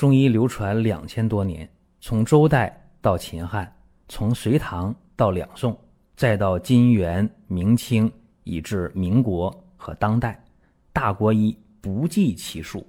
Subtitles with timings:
[0.00, 3.70] 中医流传两千多年，从周代到秦汉，
[4.08, 5.78] 从隋唐到两宋，
[6.16, 8.10] 再到金元明清，
[8.44, 10.42] 以至民国和当代，
[10.90, 12.88] 大国医不计其数。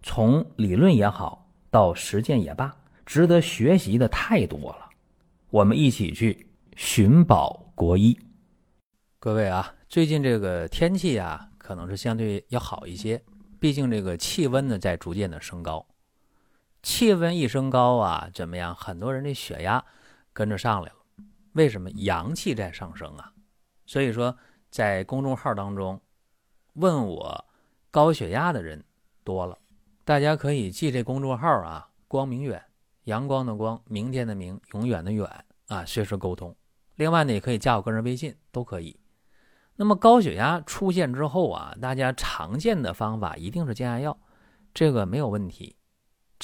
[0.00, 2.72] 从理论也好，到实践也罢，
[3.04, 4.88] 值得学习的太多了。
[5.50, 8.16] 我们一起去寻宝国医。
[9.18, 13.20] 各位啊，最近这个天气啊，可能是相对要好一些，
[13.58, 15.84] 毕竟这个气温呢在逐渐的升高。
[16.84, 18.74] 气温一升高啊，怎么样？
[18.74, 19.82] 很多人的血压
[20.34, 20.96] 跟着上来了。
[21.54, 21.90] 为什么？
[21.92, 23.32] 阳气在上升啊。
[23.86, 24.36] 所以说，
[24.70, 25.98] 在公众号当中
[26.74, 27.44] 问我
[27.90, 28.84] 高血压的人
[29.24, 29.58] 多了。
[30.04, 32.62] 大家可以记这公众号啊，光明远，
[33.04, 35.26] 阳光的光，明天的明，永远的远
[35.68, 36.54] 啊，随时沟通。
[36.96, 39.00] 另外呢，也可以加我个人微信，都可以。
[39.76, 44.18] 那么高血压出现之后啊，大家常见的方法一定是降压药，
[44.74, 45.76] 这个没有问题。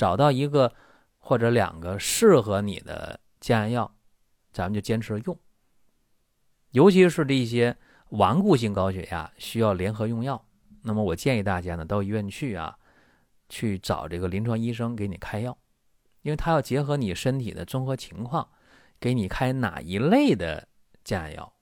[0.01, 0.73] 找到一个
[1.19, 3.95] 或者两个适合你的降压药，
[4.51, 5.39] 咱们就坚持用。
[6.70, 7.77] 尤其是这些
[8.09, 10.43] 顽固性高血压需要联合用药，
[10.81, 12.78] 那么我建议大家呢到医院去啊，
[13.51, 15.55] 去找这个临床医生给你开药，
[16.23, 18.48] 因为他要结合你身体的综合情况，
[18.98, 20.67] 给你开哪一类的
[21.05, 21.53] 降压药，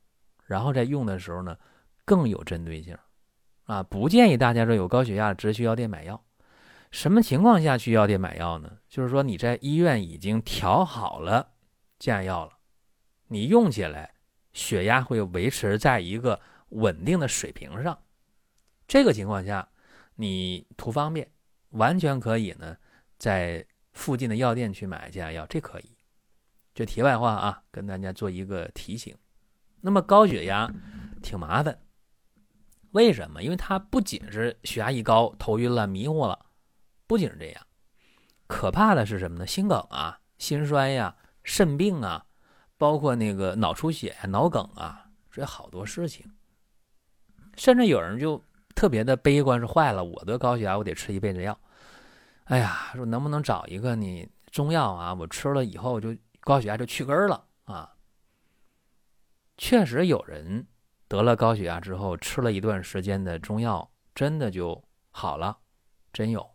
[0.47, 1.57] 然后在用的时候呢
[2.05, 2.97] 更有针对性。
[3.65, 6.23] 啊，不建议大家说有高血压只去药店买药。
[6.91, 8.79] 什么情况下去药店买药呢？
[8.89, 11.51] 就是说你在医院已经调好了
[11.99, 12.53] 降压药了，
[13.27, 14.15] 你用起来
[14.53, 17.99] 血压会维持在一个稳定的水平上。
[18.87, 19.69] 这个情况下，
[20.15, 21.31] 你图方便，
[21.71, 22.77] 完全可以呢，
[23.19, 25.95] 在附近的药店去买降压药，这可以。
[26.75, 29.15] 这题外话啊，跟大家做一个提醒。
[29.81, 30.73] 那么高血压
[31.23, 31.79] 挺麻烦，
[32.93, 33.43] 为什么？
[33.43, 36.47] 因为它不仅是血压一高头晕了、迷糊了。
[37.09, 37.67] 不仅是这样，
[38.47, 39.47] 可怕的是什么呢？
[39.47, 42.27] 心梗啊、心衰呀、肾病啊，
[42.77, 46.31] 包括那个脑出血、脑梗啊，这好多事情。
[47.57, 48.45] 甚至有人就
[48.75, 51.59] 特别的悲观，说坏了，我得高血压，我得吃一辈子药。
[52.45, 55.15] 哎呀，说能不能找一个你中药啊？
[55.15, 57.95] 我吃了以后就高血压就去根了啊。
[59.57, 60.67] 确实有人
[61.09, 65.59] 得了高血压之后，吃了一段时间的中药，真的就好了，
[66.13, 66.49] 真有。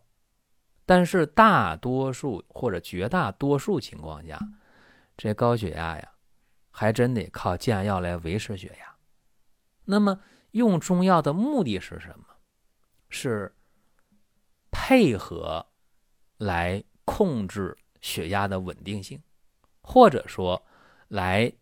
[0.86, 4.38] 但是大多数或者绝大多数情况下，
[5.16, 6.12] 这高血压呀，
[6.70, 8.94] 还真得靠降压药来维持血压。
[9.84, 10.20] 那么
[10.52, 12.26] 用中药的目的是什么？
[13.08, 13.54] 是
[14.70, 15.64] 配合
[16.38, 19.22] 来控制血压的稳定性，
[19.82, 20.62] 或者说
[21.08, 21.52] 来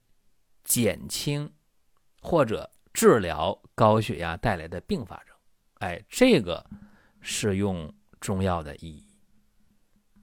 [0.65, 1.53] 减轻
[2.21, 5.37] 或者治疗高血压带来的并发症。
[5.81, 6.65] 哎，这个
[7.21, 9.12] 是用中药的意义。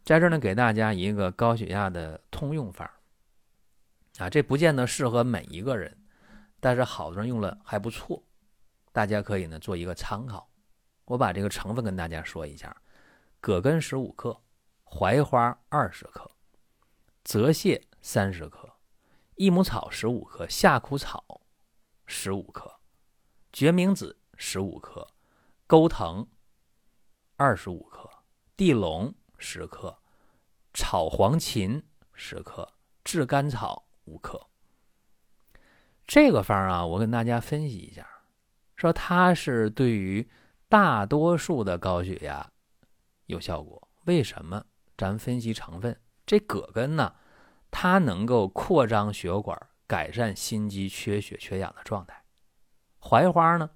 [0.09, 3.00] 在这呢，给大家一个高血压的通用法
[4.18, 5.96] 啊，这不见得适合每一个人，
[6.59, 8.24] 但是好多人用了还不错，
[8.92, 10.50] 大家可以呢做一个参考。
[11.06, 12.75] 我把这个成分跟大家说一下：
[13.40, 14.36] 葛根十五克，
[14.84, 16.31] 槐花二十克，
[17.24, 18.68] 泽泻三十克，
[19.36, 21.42] 益母草十五克，夏枯草
[22.08, 22.80] 十五克，
[23.53, 25.08] 决明子十五克，
[25.68, 26.28] 钩藤
[27.36, 28.09] 二十五克，
[28.58, 29.14] 地龙。
[29.40, 29.98] 十克
[30.74, 31.82] 炒黄芩，
[32.14, 32.72] 十克
[33.04, 34.48] 炙甘草五克。
[36.06, 38.08] 这个方啊，我跟大家分析一下，
[38.76, 40.30] 说它是对于
[40.68, 42.52] 大多数的高血压
[43.26, 43.88] 有效果。
[44.06, 44.66] 为什么？
[44.98, 46.00] 咱分析成分。
[46.26, 47.16] 这葛根呢，
[47.72, 49.58] 它能够扩张血管，
[49.88, 52.24] 改善心肌缺血缺氧的状态。
[53.00, 53.70] 槐花呢，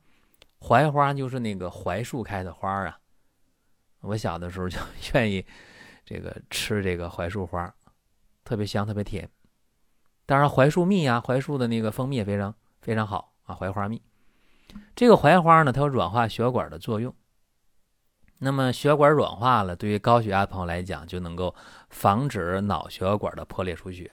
[0.59, 3.00] 槐花就是那个槐树开的花啊。
[4.03, 4.78] 我小的时候就
[5.16, 5.46] 愿意
[6.06, 7.74] 这个吃这个槐树花，
[8.44, 9.30] 特别香，特别甜。
[10.25, 13.56] 当然，槐树蜜啊，槐树的那个蜂蜜也非常非常好啊。
[13.56, 14.02] 槐花蜜，
[14.96, 17.16] 这个槐花呢，它有软化血管的作用。
[18.40, 21.56] 那么血管软化了，对于高血压朋友来讲，就能够
[21.90, 24.11] 防止脑血管的破裂出血。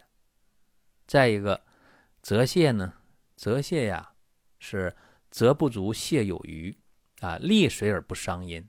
[1.06, 1.60] 再一个，
[2.22, 2.94] 泽泻呢，
[3.34, 4.12] 泽泻呀
[4.60, 4.94] 是
[5.30, 6.76] 泽不足，泻有余
[7.20, 8.68] 啊，利水而不伤阴。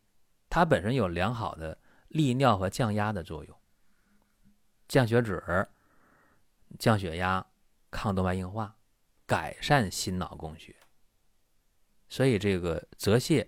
[0.52, 1.78] 它本身有良好的
[2.10, 3.58] 利尿和降压的作用，
[4.90, 5.42] 降血脂、
[6.78, 7.48] 降血压、
[7.90, 8.76] 抗动脉硬化、
[9.26, 10.76] 改善心脑供血。
[12.10, 13.48] 所以这个泽泻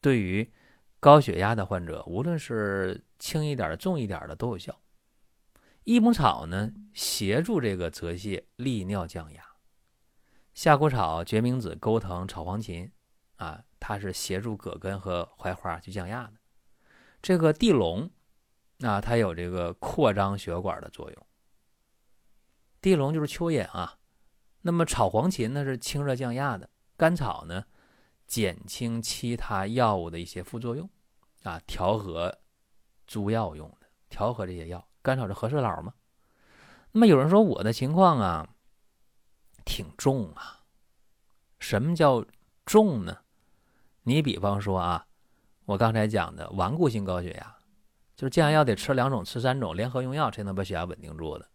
[0.00, 0.52] 对于
[0.98, 4.76] 高血压的患者，无论是轻一点的、重一点的都有效。
[5.84, 9.42] 益母草呢，协助这个泽泻利尿降压；
[10.54, 12.90] 夏枯草、决明子、钩藤、炒黄芩
[13.42, 13.64] 啊。
[13.84, 16.34] 它是协助葛根和槐花去降压的。
[17.20, 18.08] 这个地龙
[18.78, 21.26] 啊，它有这个扩张血管的作用。
[22.80, 23.98] 地龙就是蚯蚓啊，
[24.60, 27.64] 那么炒黄芩呢是清热降压的，甘草呢
[28.24, 30.88] 减轻其他药物的一些副作用，
[31.42, 32.38] 啊，调和
[33.04, 34.88] 诸药用的，调和这些药。
[35.02, 35.92] 甘草是和事佬吗？
[36.92, 38.48] 那么有人说我的情况啊
[39.64, 40.62] 挺重啊，
[41.58, 42.24] 什么叫
[42.64, 43.21] 重呢？
[44.02, 45.06] 你比方说啊，
[45.64, 47.56] 我刚才讲的顽固性高血压，
[48.16, 51.48] 就是降压药得吃两种、吃三种，联合用药才能把血压稳定住的。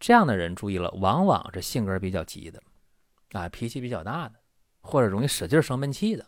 [0.00, 2.60] 这样的人注意了，往往是性格比较急的，
[3.32, 4.34] 啊，脾气比较大的，
[4.80, 6.26] 或者容易使劲生闷气的，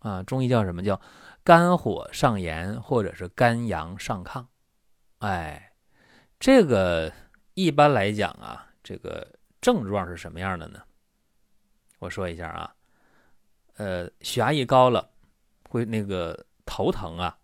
[0.00, 1.00] 啊，中医叫什么叫
[1.42, 4.46] 肝火上炎，或者是肝阳上亢，
[5.18, 5.72] 哎，
[6.38, 7.10] 这个
[7.54, 9.26] 一般来讲啊，这个
[9.60, 10.80] 症状是什么样的呢？
[11.98, 12.74] 我说一下啊，
[13.82, 15.10] 呃，血压一高了，
[15.68, 17.36] 会那个头疼啊，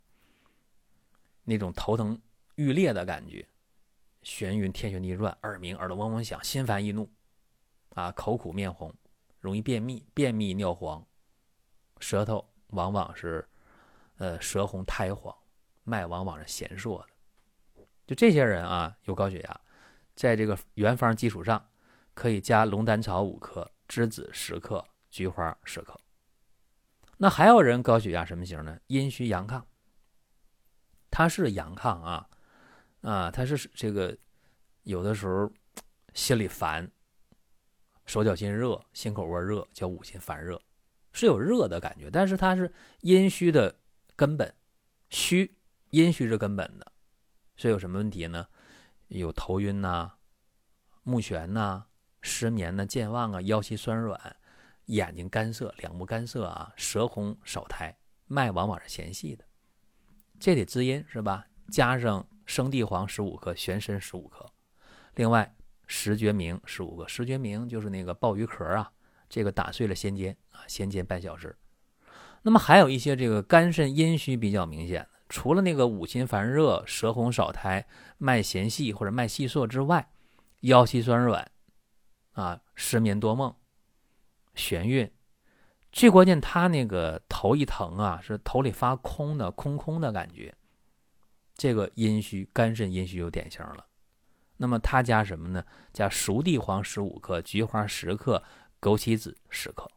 [1.43, 2.17] 那种头疼
[2.55, 3.45] 欲裂的感觉。
[4.23, 7.11] 眩晕、天旋地转、耳鸣、耳朵嗡嗡响、心烦易怒，
[7.97, 8.95] 啊，口苦面红，
[9.41, 11.05] 容易便秘、便秘尿黄，
[11.99, 13.45] 舌头往往是，
[14.19, 15.37] 呃，舌红苔黄，
[15.83, 17.83] 脉往往是弦硕的。
[18.07, 19.61] 就这些人啊，有高血压，
[20.15, 21.69] 在这个原方基础上，
[22.15, 26.01] 可以加龙胆草五克、栀子十克、菊花十克。
[27.19, 28.79] 那还有人高血压什么型呢？
[28.87, 29.63] 阴虚阳亢，
[31.11, 32.29] 他是阳亢啊。
[33.01, 34.17] 啊，他是这个
[34.83, 35.51] 有的时候
[36.15, 36.91] 心里烦，
[38.07, 40.61] 手脚心热，心口窝热，叫五心烦热，
[41.13, 42.73] 是有热的感觉，但是他是
[43.03, 43.79] 阴虚的
[44.17, 44.53] 根本，
[45.11, 45.57] 虚
[45.91, 46.93] 阴虚是根本的，
[47.57, 48.49] 所以有什么问题呢？
[49.07, 50.15] 有头晕呐，
[51.05, 51.85] 目眩呐，
[52.21, 54.37] 失眠呐，健忘啊，腰膝酸软，
[54.89, 57.97] 眼睛干涩，两目干涩啊，舌红少苔，
[58.27, 59.45] 脉往往是弦细的，
[60.39, 61.47] 这得滋阴是吧？
[61.71, 62.27] 加上。
[62.49, 64.51] 生地黄十五克，玄参十五克，
[65.17, 65.55] 另外
[65.87, 67.07] 石决明十五个。
[67.07, 68.91] 石决明就是那个鲍鱼壳啊，
[69.29, 71.55] 这个打碎了先煎啊，先煎半小时。
[72.41, 77.87] 那么还有一些这个肝肾阴虚比较明显的，除了那个五心烦热、舌红少苔、
[78.17, 80.11] 脉弦细或者脉细数之外，
[80.61, 81.47] 腰膝酸软
[82.33, 83.55] 啊，失眠多梦、
[84.59, 85.09] 眩晕，
[85.93, 90.53] 最关键他那个头一疼啊，是头里发空的，空空的感觉。
[91.55, 93.87] 这个阴虚，肝肾阴虚有典型了。
[94.57, 95.65] 那么他加什么呢？
[95.93, 98.43] 加熟地黄十五克，菊花十克，
[98.81, 99.89] 枸杞子十克。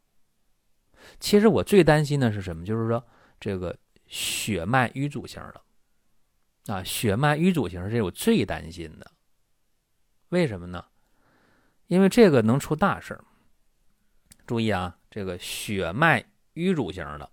[1.20, 2.64] 其实我最担心的是什么？
[2.64, 3.04] 就是说
[3.40, 3.76] 这个
[4.06, 9.12] 血脉瘀阻型的啊，血脉瘀阻型是我最担心的。
[10.30, 10.86] 为什么呢？
[11.88, 13.26] 因为这个能出大事儿。
[14.52, 16.26] 注意啊，这个血脉
[16.56, 17.32] 瘀阻型的，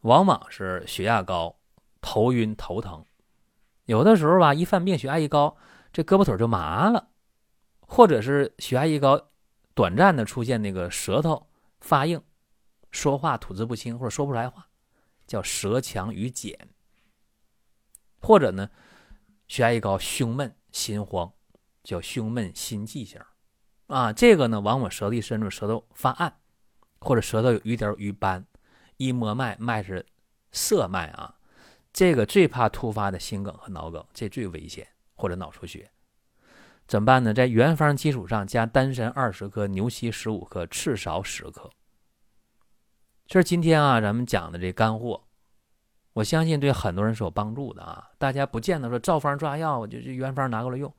[0.00, 1.54] 往往是血压高，
[2.00, 3.04] 头晕头疼。
[3.84, 5.54] 有的时候吧，一犯病，血压一高，
[5.92, 7.10] 这胳膊腿就麻了，
[7.80, 9.20] 或者是血压一高，
[9.74, 11.46] 短暂的出现那个舌头
[11.82, 12.22] 发硬，
[12.90, 14.66] 说话吐字不清或者说不出来话，
[15.26, 16.70] 叫舌强语减。
[18.18, 18.70] 或者呢，
[19.46, 21.30] 血压一高，胸闷心慌，
[21.82, 23.20] 叫胸闷心悸型。
[23.88, 26.38] 啊，这个呢，往往舌头一伸出，舌头发暗，
[27.06, 28.44] 或者舌头有一点瘀斑，
[28.96, 30.04] 一摸脉，脉是
[30.50, 31.36] 涩脉啊。
[31.92, 35.88] 这个最怕突发的心梗和脑梗，这最危险，或者脑出血，
[36.88, 37.32] 怎么办呢？
[37.32, 41.70] 在原方基础上加丹参二十克、牛膝十五克、赤芍十克。
[43.28, 45.22] 这是今天啊，咱们讲的这干货，
[46.14, 48.10] 我相信对很多人是有帮助的啊。
[48.18, 50.92] 大家不见得说照方抓药，就就原方拿过来用，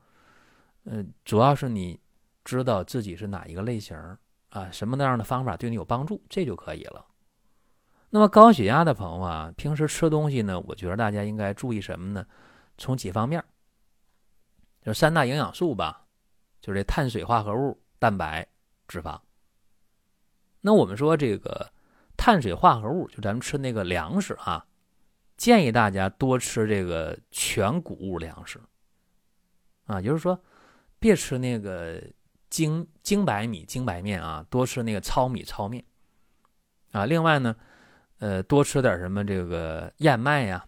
[0.86, 2.00] 嗯，主要是你
[2.46, 4.18] 知道自己是哪一个类型儿
[4.50, 7.06] 啊，什么那样的方法对你有帮助，这就可以了。
[8.10, 12.26] 那么高血压的朋友啊，平时吃东西呢，我觉得大家应该注意什么呢？
[12.78, 13.44] 从几方面，
[14.82, 16.06] 就三大营养素吧，
[16.62, 18.48] 就是碳水化合物、蛋白、
[18.88, 19.20] 脂肪。
[20.62, 21.70] 那我们说这个
[22.16, 24.66] 碳水化合物，就咱们吃那个粮食啊，
[25.36, 28.62] 建议大家多吃这个全谷物粮食
[29.86, 30.40] 啊，就是说
[31.00, 32.02] 别吃那个
[32.50, 35.84] 精精白米、精白面啊，多吃那个糙米、糙面
[36.92, 37.06] 啊。
[37.06, 37.56] 另外呢。
[38.20, 40.66] 呃，多吃点什么这个燕麦呀、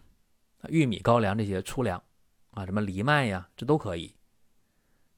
[0.68, 2.00] 玉米、高粱这些粗粮
[2.52, 4.14] 啊，什么藜麦呀，这都可以。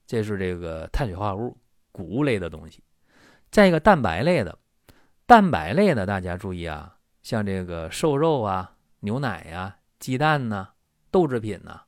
[0.06, 1.58] 这是这个碳水化合物、
[1.92, 2.82] 谷物类的东西。
[3.50, 4.58] 再一个蛋白类的，
[5.26, 10.70] 蛋白类的大家注意啊，像这个瘦肉啊、牛奶呀、鸡蛋呐、
[11.10, 11.82] 豆制品呐，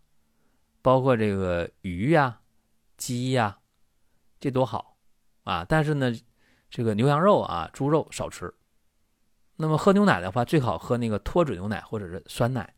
[0.83, 2.38] 包括这个鱼呀、
[2.99, 3.61] 鸡呀，
[4.44, 4.98] 这多好
[5.44, 5.64] 啊。
[5.66, 6.12] 但是呢，
[6.68, 8.52] 这个牛羊肉啊、猪肉少吃。
[9.56, 12.74] 那么喝牛奶的话，最好喝那个脱脂牛奶或者是酸奶。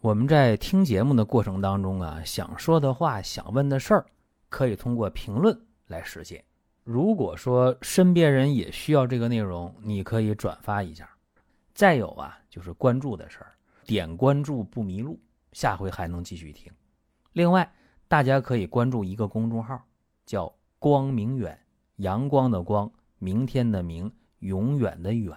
[0.00, 4.04] 我们在听节目的过程当中啊，想说的话、想问的事儿，
[4.50, 6.44] 可以通过评论来实现。
[6.84, 11.08] 如果说身边人也需要这个内容，你可以转发一下。
[11.72, 13.54] 再有啊，就是关注的事儿，
[13.86, 15.18] 点关注不迷路，
[15.52, 16.70] 下回还能继续听。
[17.32, 17.72] 另外，
[18.08, 19.80] 大家可以关注一个公众号，
[20.28, 21.58] 叫“光明远”，
[21.96, 25.34] 阳光的光，明天的明，永远的远。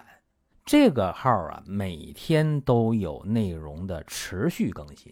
[0.66, 5.10] 这个号啊，每天都有内容的持续更新，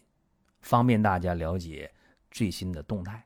[0.60, 1.90] 方便大家了解
[2.30, 3.24] 最新的动态。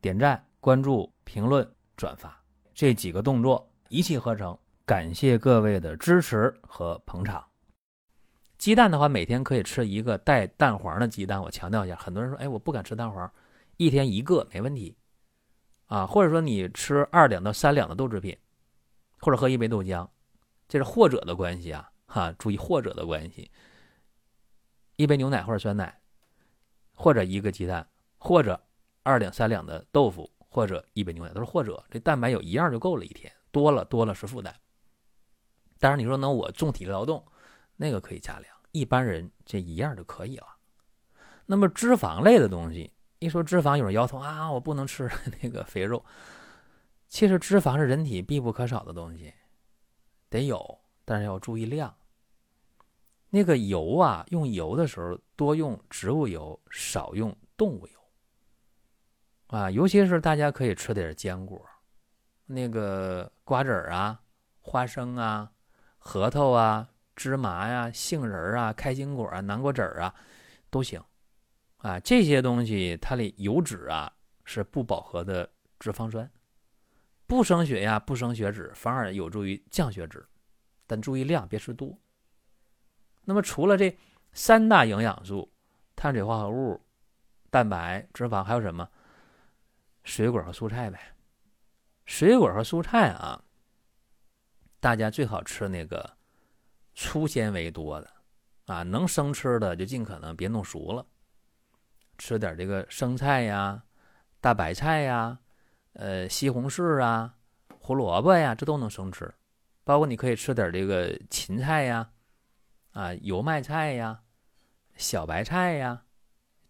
[0.00, 7.44] 点赞、关注、评论、转发这几个动作一气呵成，感谢各位的支持和捧场。
[8.56, 11.42] 鸡蛋的话，每天可以吃一个带蛋黄的鸡蛋。
[11.42, 13.30] 我强调一下，很多人说：“哎，我不敢吃蛋黄，
[13.76, 14.96] 一天一个没问题。”
[15.92, 18.34] 啊，或者说你吃二两到三两的豆制品，
[19.20, 20.08] 或者喝一杯豆浆。
[20.66, 23.50] 这是或者的关系啊，哈，注意或者的关系。
[24.96, 26.00] 一杯牛奶或者酸奶，
[26.94, 28.58] 或者一个鸡蛋，或者
[29.02, 31.84] 二两三两的豆腐，或者一杯牛奶，都是或者。
[31.90, 34.54] 这蛋白有一样就够了，一天多了多了是负担。
[35.78, 37.22] 当然你说那我重体力劳动，
[37.76, 40.46] 那个可以加量，一般人这一样就可以了。
[41.44, 45.08] 那么脂肪类的东西，一说脂肪，有人摇头啊，我不能吃
[45.40, 46.04] 那个肥肉。
[47.06, 49.32] 其实脂肪是人体必不可少的东西。
[50.28, 51.94] 得有，但是要注意量。
[53.30, 57.98] 那个油啊，用油的时候多用植物油，少用动物油。
[59.46, 61.64] 啊，尤其是大家可以吃点坚果，
[62.46, 64.20] 那个瓜子儿啊、
[64.60, 65.48] 花生啊、
[65.96, 70.12] 核桃啊、芝麻呀、杏仁啊、开心果啊、南瓜籽儿啊，
[70.70, 71.00] 都行。
[71.82, 74.12] 啊，这些东西它的油脂啊
[74.44, 75.48] 是不饱和的
[75.78, 76.28] 脂肪酸。
[77.26, 80.24] 不升血压，不升血脂，反而有助于降血脂，
[80.86, 81.98] 但注意量，别吃多。
[83.24, 83.96] 那么除了这
[84.32, 85.50] 三大营养素，
[85.96, 86.80] 碳水化合物、
[87.50, 88.88] 蛋白、脂肪，还有什么？
[90.04, 91.14] 水果和蔬菜呗。
[92.04, 93.42] 水果和蔬菜啊，
[94.78, 96.16] 大家最好吃那个
[96.94, 98.12] 粗纤维多的
[98.66, 101.06] 啊，能生吃的就尽可能别弄熟了，
[102.24, 103.82] 吃点这个生菜呀、
[104.40, 105.40] 大白菜呀。
[105.94, 107.34] 呃，西红柿啊，
[107.80, 109.34] 胡萝卜呀，这都能生吃。
[109.82, 112.12] 包括你可以吃点这个芹菜呀，
[112.92, 114.22] 啊，油麦菜呀，
[114.94, 116.04] 小白菜呀，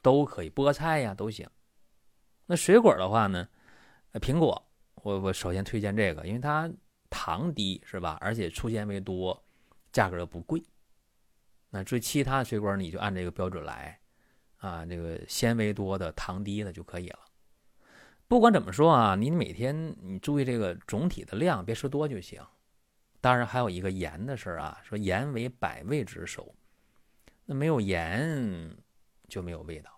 [0.00, 0.48] 都可以。
[0.48, 1.46] 菠菜呀，都行。
[2.46, 3.46] 那水果的话呢，
[4.14, 6.72] 苹果，我我首先推荐这个，因为它
[7.10, 8.16] 糖低，是吧？
[8.22, 9.44] 而且粗纤维多，
[9.92, 10.64] 价格又不贵。
[11.68, 14.00] 那至于其他水果，你就按这个标准来，
[14.62, 17.18] 啊，这个纤维多的、糖低的就可以了。
[18.28, 22.40] 不管怎么说啊，你每天你注意这个总体的量，别吃多就行。
[23.20, 26.54] 当然还有一个盐的事儿啊，说盐为百味之首，
[27.44, 28.76] 那没有盐
[29.28, 29.90] 就没有味道。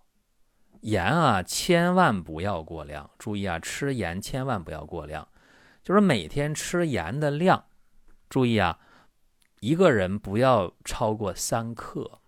[0.80, 3.11] 盐啊，千万不要过量。
[3.18, 5.28] 注意啊，吃盐千万不要过量，
[5.83, 7.66] 就是每天吃盐的量，
[8.30, 8.78] 注意啊，
[9.61, 12.21] 一个人不要超过三克。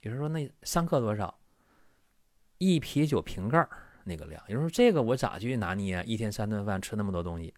[0.00, 1.38] 也就是说，那三克多少？
[2.72, 3.68] 一啤酒瓶盖。
[4.06, 6.02] 那个量，有人说这个我咋去拿捏啊？
[6.02, 7.54] 一天三顿饭吃那么多东西，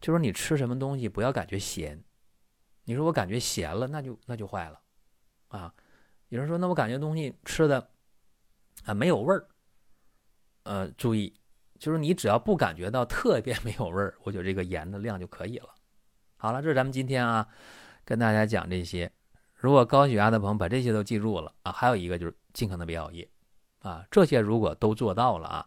[0.00, 2.02] 就说你吃什么东西不要感觉咸。
[2.82, 4.80] 你说我感觉咸了，那就那就坏了
[5.46, 5.72] 啊。
[6.30, 7.90] 有人说那我感觉东西吃的
[8.86, 9.46] 啊没有味儿，
[10.64, 11.32] 呃，注意，
[11.78, 15.68] 就是你只要不感觉到特别没有味儿，我觉得这个盐的量就可以了。
[16.36, 17.46] 好了，这是咱们今天啊
[18.04, 19.08] 跟大家讲这些。
[19.54, 23.30] 如果高血压的朋友把这些都记住了啊，还有一个就是尽可能别熬夜。
[23.80, 25.66] 啊，这些如果都做到了啊，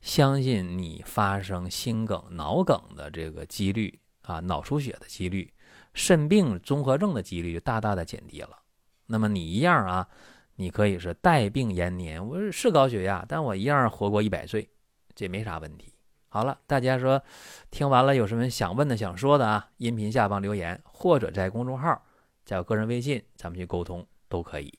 [0.00, 5.52] 相信你发生心梗、脑梗的这个几率啊，脑出血的几率、
[5.92, 8.50] 肾病综合症的几率就大大的减低了。
[9.06, 10.08] 那么你一样啊，
[10.56, 14.68] 你可以是带病延年，我是高血压，但我一样活过一百岁，
[15.14, 15.92] 这没啥问题。
[16.28, 17.22] 好了，大家说
[17.70, 19.70] 听完了有什么想问的、想说的啊？
[19.78, 22.02] 音频下方留言，或者在公众号
[22.44, 24.78] 加我个人微信，咱们去沟通都可以。